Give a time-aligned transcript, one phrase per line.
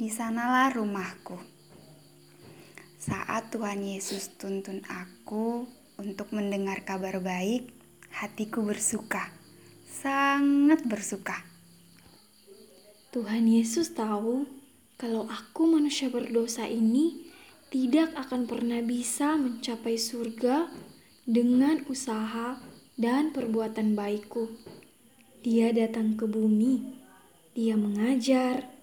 [0.00, 1.36] Di sanalah rumahku.
[2.96, 5.68] Saat Tuhan Yesus tuntun aku
[6.00, 7.68] untuk mendengar kabar baik,
[8.08, 9.28] hatiku bersuka,
[9.84, 11.44] sangat bersuka.
[13.12, 14.48] Tuhan Yesus tahu
[14.96, 17.28] kalau aku manusia berdosa ini
[17.68, 20.72] tidak akan pernah bisa mencapai surga
[21.28, 22.56] dengan usaha
[22.96, 24.48] dan perbuatan baikku.
[25.44, 26.88] Dia datang ke bumi,
[27.52, 28.79] dia mengajar,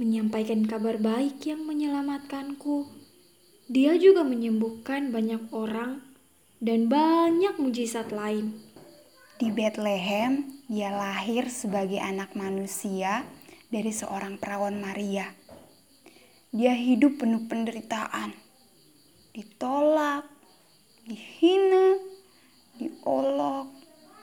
[0.00, 2.88] menyampaikan kabar baik yang menyelamatkanku.
[3.68, 6.00] Dia juga menyembuhkan banyak orang
[6.56, 8.56] dan banyak mujizat lain.
[9.36, 13.28] Di Bethlehem, dia lahir sebagai anak manusia
[13.68, 15.36] dari seorang perawan Maria.
[16.48, 18.32] Dia hidup penuh penderitaan,
[19.36, 20.24] ditolak,
[21.04, 22.00] dihina,
[22.80, 23.68] diolok,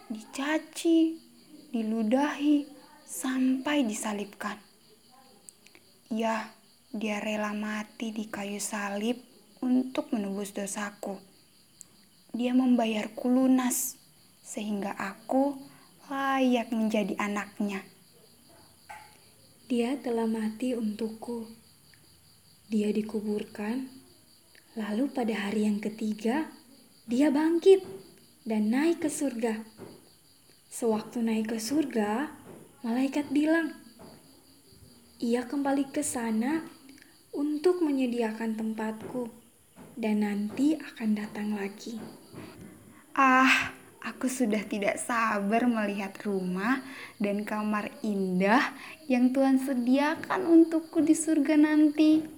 [0.10, 1.22] dicaci,
[1.70, 2.66] diludahi,
[3.06, 4.67] sampai disalibkan.
[6.08, 6.56] Ya,
[6.96, 9.20] dia rela mati di kayu salib
[9.60, 11.20] untuk menebus dosaku.
[12.32, 14.00] Dia membayarku lunas
[14.40, 15.60] sehingga aku
[16.08, 17.84] layak menjadi anaknya.
[19.68, 21.52] Dia telah mati untukku.
[22.72, 23.92] Dia dikuburkan,
[24.80, 26.48] lalu pada hari yang ketiga
[27.04, 27.84] dia bangkit
[28.48, 29.60] dan naik ke surga.
[30.72, 32.32] Sewaktu naik ke surga,
[32.88, 33.76] malaikat bilang,
[35.18, 36.62] ia kembali ke sana
[37.34, 39.34] untuk menyediakan tempatku
[39.98, 41.98] dan nanti akan datang lagi.
[43.18, 43.74] Ah,
[44.06, 46.86] aku sudah tidak sabar melihat rumah
[47.18, 48.62] dan kamar indah
[49.10, 52.37] yang Tuhan sediakan untukku di surga nanti.